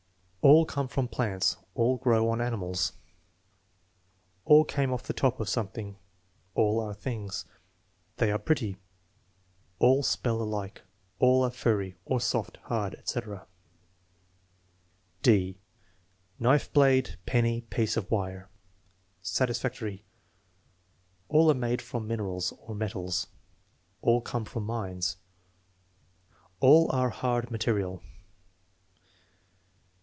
[0.43, 2.93] "All come from plants." "All grow on animals."
[4.43, 5.97] "All came off the top of something."
[6.55, 7.45] "All are things."
[8.17, 8.77] "They are pretty."
[9.77, 10.81] "All spell alike."
[11.19, 13.45] "All are furry" (or soft, hard, etc.).
[15.21, 15.59] (d)
[16.39, 18.49] Knife blade, penny, piece of wire
[19.21, 20.05] Satisfactory.
[21.29, 23.27] "All are made from minerals" (or metals).
[24.01, 25.17] "All come from mines."
[26.59, 28.01] "All are hard material."